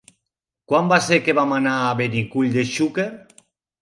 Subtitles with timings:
[0.71, 3.07] Quan va ser que vam anar a Benicull de Xúquer?